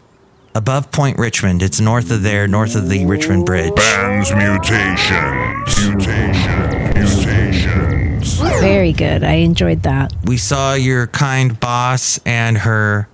[0.56, 1.62] above Point Richmond.
[1.62, 3.76] It's north of there, north of the Richmond Bridge.
[3.76, 5.88] Bands mutations.
[5.96, 7.26] Mutations.
[7.26, 8.40] Mutations.
[8.60, 9.24] Very good.
[9.24, 10.14] I enjoyed that.
[10.26, 13.08] We saw your kind boss and her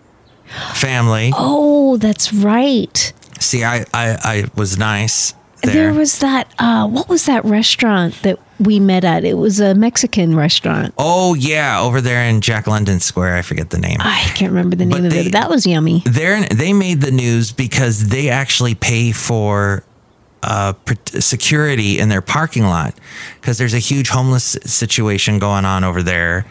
[0.74, 1.32] family.
[1.36, 3.14] Oh, that's right.
[3.40, 5.74] See, I, I, I was nice there.
[5.74, 9.24] There was that uh what was that restaurant that we met at?
[9.24, 10.93] It was a Mexican restaurant.
[10.98, 13.36] oh, yeah, over there in Jack London Square.
[13.36, 13.98] I forget the name.
[14.00, 15.32] I can't remember the But name of they- it.
[15.34, 16.02] That was yummy.
[16.06, 19.84] They're, they made the news because they actually pay for
[20.41, 20.74] uh,
[21.20, 22.96] security in their parking lot
[23.39, 26.46] because there's a huge homeless situation going on over there,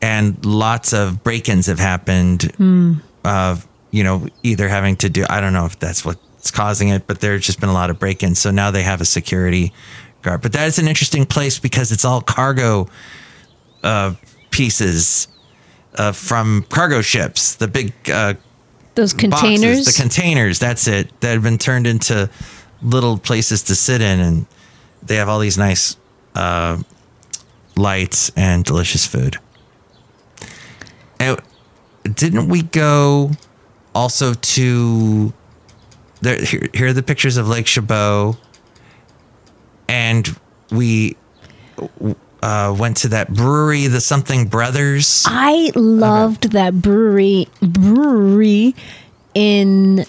[0.00, 2.52] and lots of break-ins have happened.
[3.24, 3.56] Uh,
[3.92, 6.04] you know, either having to do I don't know if that's
[6.42, 8.40] what's causing it, but there's just been a lot of break-ins.
[8.40, 9.72] So now they have a security
[10.22, 10.42] guard.
[10.42, 12.88] But that is an interesting place because it's all cargo
[13.84, 14.14] uh,
[14.50, 15.28] pieces.
[15.94, 18.34] Uh, from cargo ships, the big uh,
[18.96, 19.84] Those boxes, containers.
[19.84, 20.58] the containers.
[20.58, 21.20] That's it.
[21.20, 22.28] That have been turned into
[22.82, 24.46] little places to sit in, and
[25.00, 25.96] they have all these nice
[26.34, 26.82] uh,
[27.76, 29.36] lights and delicious food.
[31.20, 31.40] And
[32.02, 33.30] didn't we go
[33.94, 35.32] also to
[36.22, 36.42] there?
[36.42, 38.36] Here, here are the pictures of Lake Chabot,
[39.88, 40.36] and
[40.70, 41.16] we
[42.42, 45.24] uh, went to that brewery, the Something Brothers.
[45.26, 48.74] I loved that brewery brewery
[49.34, 50.04] in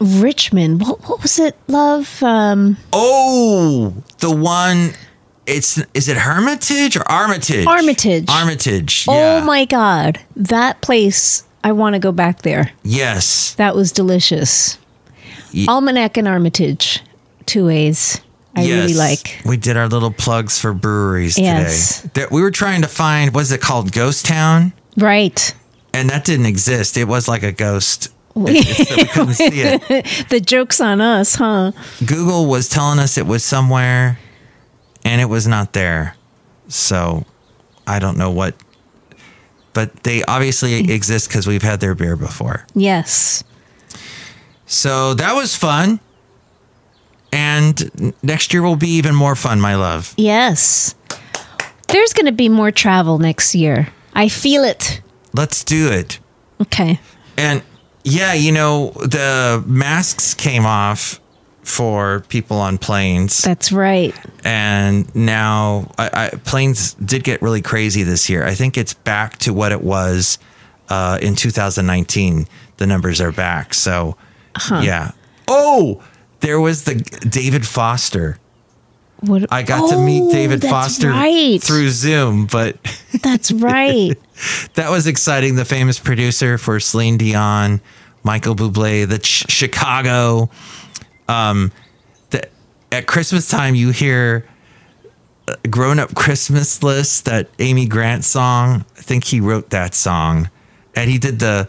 [0.00, 0.80] Richmond.
[0.80, 1.56] What what was it?
[1.68, 4.92] Love um Oh, the one.
[5.46, 7.66] It's is it Hermitage or Armitage?
[7.66, 8.28] Armitage.
[8.28, 9.06] Armitage.
[9.06, 9.40] Yeah.
[9.42, 10.18] Oh my god.
[10.34, 12.72] That place I want to go back there.
[12.82, 13.54] Yes.
[13.54, 14.76] That was delicious.
[15.52, 17.02] Ye- Almanac and Armitage.
[17.46, 18.20] Two A's.
[18.56, 19.42] I really like.
[19.44, 22.00] We did our little plugs for breweries Yes.
[22.02, 22.26] today.
[22.30, 25.54] We were trying to find what's it called, Ghost Town, Right.
[25.92, 26.96] and that didn't exist.
[26.96, 28.08] It was like a ghost.
[28.34, 30.26] we couldn't see it.
[30.30, 31.72] The joke's on us, huh?
[32.04, 34.18] Google was telling us it was somewhere,
[35.04, 36.16] and it was not there.
[36.68, 37.24] So
[37.86, 38.54] I don't know what,
[39.74, 40.90] but they obviously mm.
[40.90, 42.66] exist because we've had their beer before.
[42.74, 43.44] Yes.
[44.66, 46.00] So that was fun.
[47.32, 50.14] And next year will be even more fun, my love.
[50.16, 50.94] Yes.
[51.88, 53.88] There's going to be more travel next year.
[54.14, 55.00] I feel it.
[55.34, 56.18] Let's do it.
[56.60, 56.98] Okay.
[57.36, 57.62] And
[58.04, 61.20] yeah, you know, the masks came off
[61.62, 63.42] for people on planes.
[63.42, 64.14] That's right.
[64.44, 68.44] and now I, I, planes did get really crazy this year.
[68.44, 70.38] I think it's back to what it was
[70.88, 72.46] uh, in 2019.
[72.76, 73.74] The numbers are back.
[73.74, 74.16] So,
[74.70, 75.12] yeah.
[75.48, 76.02] Oh,
[76.40, 78.38] there was the David Foster.
[79.20, 81.60] What I got to meet Oh, David Foster right.
[81.62, 82.76] through Zoom, but
[83.22, 84.14] That's right.
[84.74, 85.56] that was exciting.
[85.56, 87.80] The famous producer for Celine Dion,
[88.22, 90.50] Michael Bublé, the Ch- Chicago.
[91.28, 91.72] Um,
[92.30, 92.46] the,
[92.92, 94.46] at Christmas time, you hear
[95.48, 98.84] a grown up Christmas list, that Amy Grant song.
[98.98, 100.50] I think he wrote that song,
[100.94, 101.68] and he did the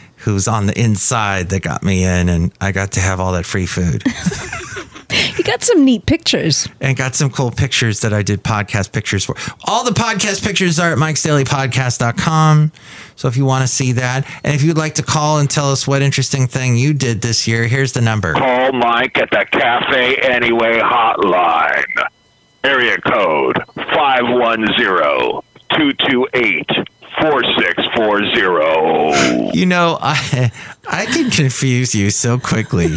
[0.21, 3.45] who's on the inside that got me in and I got to have all that
[3.45, 4.03] free food
[5.37, 6.69] You got some neat pictures.
[6.79, 9.35] and got some cool pictures that I did podcast pictures for.
[9.65, 12.71] All the podcast pictures are at mikesdailypodcast.com.
[13.17, 15.71] So if you want to see that, and if you'd like to call and tell
[15.71, 18.33] us what interesting thing you did this year, here's the number.
[18.33, 21.83] Call Mike at the Cafe Anyway hotline.
[22.63, 23.57] Area code
[27.19, 29.53] 510-228-4640.
[29.55, 30.51] You know, I
[30.89, 32.87] I can confuse you so quickly.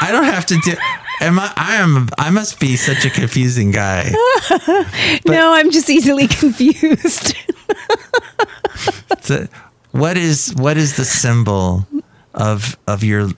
[0.00, 0.74] I don't have to do.
[1.20, 1.52] Am I?
[1.56, 2.08] I am.
[2.18, 4.10] I must be such a confusing guy.
[5.26, 7.34] no, I'm just easily confused.
[9.26, 9.48] The-
[9.92, 11.86] what is what is the symbol
[12.34, 13.30] of of your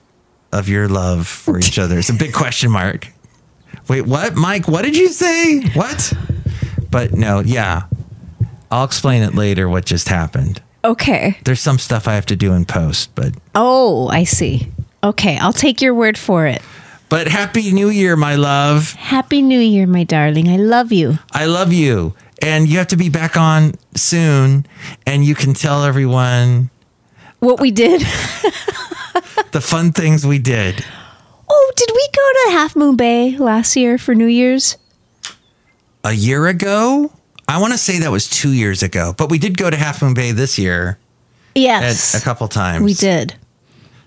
[0.51, 1.97] of your love for each other?
[1.97, 3.07] It's a big question mark.
[3.87, 4.67] Wait, what, Mike?
[4.67, 5.61] What did you say?
[5.69, 6.11] What?
[6.91, 7.83] But no, yeah.
[8.71, 9.67] I'll explain it later.
[9.69, 10.61] What just happened?
[10.85, 11.37] okay.
[11.43, 14.71] There's some stuff I have to do in post, but Oh, I see.
[15.03, 16.61] Okay, I'll take your word for it.
[17.09, 18.93] but happy New Year, my love.
[18.93, 20.47] Happy New Year, my darling.
[20.47, 21.17] I love you.
[21.33, 22.13] I love you.
[22.41, 24.65] And you have to be back on soon
[25.05, 26.69] and you can tell everyone
[27.39, 28.01] What we did.
[29.51, 30.85] the fun things we did.
[31.49, 34.77] Oh, did we go to Half Moon Bay last year for New Year's?
[36.03, 37.11] A year ago?
[37.49, 40.01] I want to say that was 2 years ago, but we did go to Half
[40.01, 40.97] Moon Bay this year
[41.55, 42.13] Yes.
[42.13, 42.83] a couple times.
[42.85, 43.35] we did.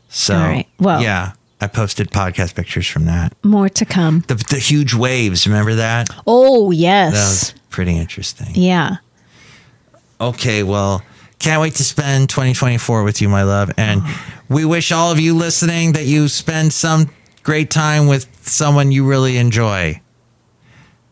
[0.08, 0.68] So, right.
[0.78, 3.34] Well- yeah, I posted podcast pictures from that.
[3.42, 4.24] More to come.
[4.28, 6.08] The, the huge waves, remember that?
[6.26, 8.48] Oh, yes, That was pretty interesting.
[8.54, 8.96] yeah.
[10.20, 11.02] Okay, well,
[11.40, 13.72] can't wait to spend 2024 with you, my love.
[13.76, 14.24] And oh.
[14.48, 17.10] we wish all of you listening that you spend some
[17.42, 20.00] great time with someone you really enjoy.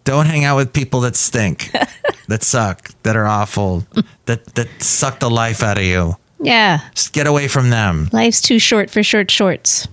[0.04, 1.70] Don't hang out with people that stink,
[2.30, 3.86] that suck, that are awful,
[4.26, 6.16] that, that suck the life out of you.
[6.40, 6.80] Yeah.
[6.94, 8.08] Just get away from them.
[8.12, 9.86] Life's too short for short shorts.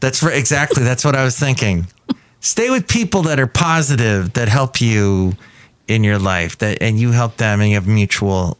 [0.00, 0.22] That's.
[0.22, 0.82] Exactly.
[0.82, 1.86] That's what I was thinking.
[2.40, 5.34] Stay with people that are positive, that help you
[5.88, 8.58] in your life, that and you help them, and you have mutual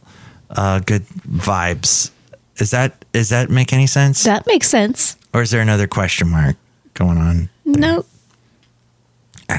[0.51, 2.11] uh, good vibes.
[2.57, 4.23] Is that is that make any sense?
[4.23, 5.15] That makes sense.
[5.33, 6.57] or is there another question mark
[6.93, 7.49] going on?
[7.65, 8.05] No.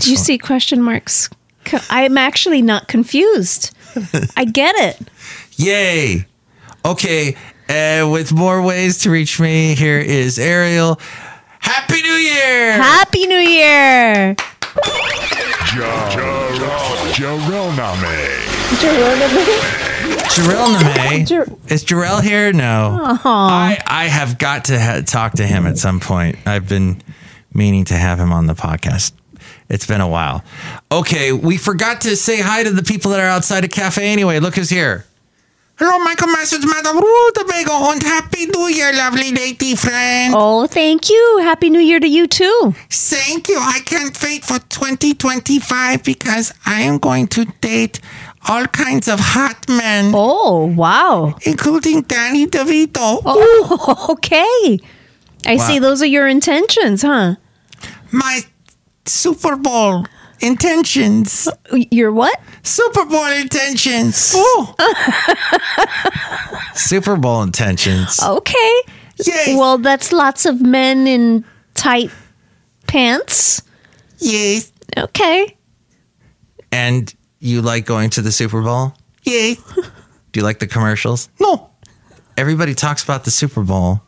[0.01, 1.29] Do you see question marks?
[1.65, 3.71] Co- I'm actually not confused.
[4.37, 5.09] I get it.
[5.57, 6.27] Yay.
[6.85, 7.37] Okay.
[7.69, 10.99] And with more ways to reach me, here is Ariel.
[11.61, 12.73] Happy New Year!
[12.73, 14.35] Happy New Year!
[17.13, 17.71] Jarrell
[18.03, 18.49] Name.
[20.33, 21.59] Jarrell Name.
[21.69, 22.53] Is Jarrell here?
[22.53, 22.99] No.
[23.25, 26.37] I, I have got to ha- talk to him at some point.
[26.47, 27.01] I've been
[27.55, 29.13] meaning to have him on the podcast.
[29.73, 30.45] It's been a while.
[30.93, 34.39] Okay, we forgot to say hi to the people that are outside the cafe anyway.
[34.39, 35.07] Look who's here.
[35.77, 40.35] Hello, Michael Masters, Madam Rootabega, and Happy New Year, lovely lady friend.
[40.37, 41.39] Oh, thank you.
[41.43, 42.75] Happy New Year to you too.
[42.91, 43.57] Thank you.
[43.59, 47.99] I can't wait for 2025 because I am going to date
[48.49, 51.35] all kinds of hot men, Oh, wow.
[51.47, 53.23] including Danny DeVito.
[53.25, 54.79] Oh, okay.
[55.47, 55.67] I Wow.
[55.67, 57.37] see those are your intentions, huh?
[58.13, 58.43] My
[59.07, 60.07] Super Bowl
[60.41, 61.49] intentions.
[61.91, 62.39] Your what?
[62.63, 64.33] Super Bowl intentions.
[64.35, 64.75] Oh.
[66.75, 68.21] Super Bowl intentions.
[68.23, 68.81] Okay.
[69.25, 69.57] Yes.
[69.59, 71.45] Well, that's lots of men in
[71.75, 72.11] tight
[72.87, 73.63] pants.
[74.19, 74.73] yes.
[74.97, 75.57] Okay.
[76.71, 78.95] And you like going to the Super Bowl?
[79.25, 79.59] Yes.
[80.33, 81.29] Do you like the commercials?
[81.41, 81.71] No.
[82.37, 84.01] Everybody talks about the Super Bowl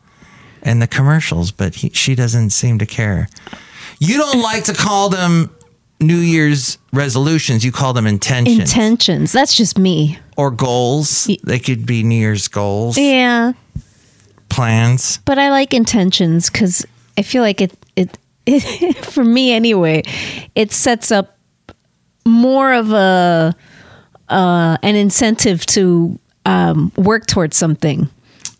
[0.63, 3.29] and the commercials, but he, she doesn't seem to care.
[3.99, 5.49] You don't like to call them
[5.99, 7.63] New Year's resolutions.
[7.63, 9.31] You call them intentions Intentions.
[9.31, 10.19] That's just me.
[10.37, 11.29] or goals.
[11.43, 13.53] They could be New Year's goals, Yeah.
[14.49, 15.19] plans.
[15.25, 16.85] But I like intentions because
[17.17, 20.03] I feel like it, it, it, for me anyway,
[20.55, 21.37] it sets up
[22.25, 23.55] more of a,
[24.29, 28.09] uh, an incentive to um, work towards something.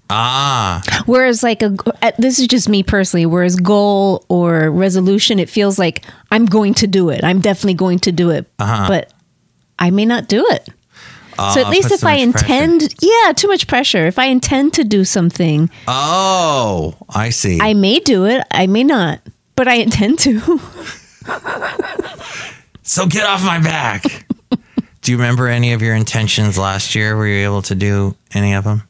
[0.09, 3.25] Ah, Whereas, like a uh, this is just me personally.
[3.25, 7.23] Whereas goal or resolution, it feels like I'm going to do it.
[7.23, 9.11] I'm definitely going to do it, but
[9.79, 10.69] I may not do it.
[11.37, 12.53] so at least if I much pressure.
[12.53, 14.05] intend, yeah, too much pressure.
[14.05, 17.59] If I intend to do something, oh, I see.
[17.59, 18.45] I may do it.
[18.51, 19.21] I may not,
[19.55, 20.59] but I intend to.
[22.87, 24.27] So get off my back.
[25.01, 27.17] do you remember any of your intentions last year?
[27.17, 28.83] Were you able to do any of them?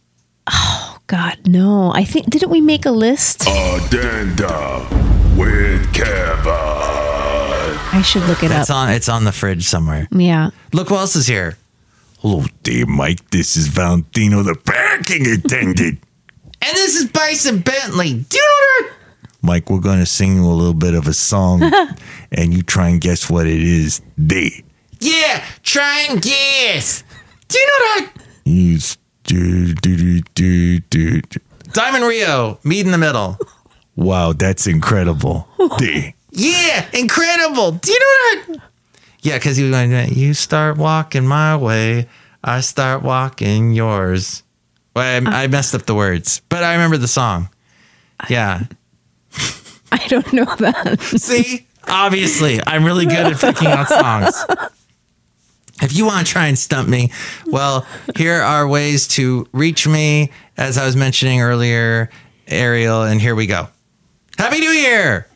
[1.08, 1.92] God, no.
[1.94, 3.44] I think didn't we make a list?
[3.48, 4.88] Addenda
[5.38, 6.52] with Kevin.
[7.94, 8.62] I should look it up.
[8.62, 8.76] It's up.
[8.78, 8.90] on.
[8.92, 10.08] It's on the fridge somewhere.
[10.12, 10.50] Yeah.
[10.74, 11.58] Look who else is here.
[12.20, 13.30] Hello there, Mike.
[13.30, 16.00] This is Valentino, the parking attendant.
[16.62, 18.14] And this is Bison Bentley.
[18.28, 18.94] Do you know that?
[19.44, 21.62] Mike, we're going to sing you a little bit of a song,
[22.32, 24.02] and you try and guess what it is.
[24.26, 24.64] Day.
[25.00, 25.44] Yeah.
[25.62, 27.04] Try and guess.
[27.48, 28.12] Do you know that?
[28.46, 30.05] It's do, do, do,
[30.36, 31.40] do, do, do.
[31.74, 32.60] Diamond Rio.
[32.64, 33.38] Meet in the middle.
[33.96, 35.48] Wow, that's incredible.
[35.78, 36.14] Day.
[36.32, 36.88] Yeah.
[36.94, 37.72] Incredible.
[37.72, 38.06] Do you know
[38.54, 38.62] that?
[39.22, 40.14] Yeah, because you going.
[40.14, 42.08] You start walking my way.
[42.44, 44.44] I start walking yours.
[44.96, 47.50] Well, I, I messed up the words, but I remember the song.
[48.30, 48.64] Yeah.
[49.92, 51.02] I don't know that.
[51.02, 54.46] See, obviously, I'm really good at picking out songs.
[55.82, 57.12] If you want to try and stump me,
[57.48, 62.10] well, here are ways to reach me, as I was mentioning earlier,
[62.48, 63.68] Ariel, and here we go.
[64.38, 65.28] Happy New Year!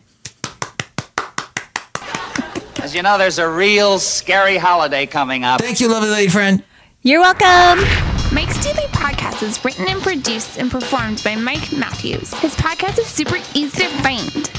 [2.81, 5.61] As you know, there's a real scary holiday coming up.
[5.61, 6.63] Thank you, lovely lady friend.
[7.01, 7.85] You're welcome.
[8.33, 12.33] Mike's Daily Podcast is written and produced and performed by Mike Matthews.
[12.35, 14.58] His podcast is super easy to find.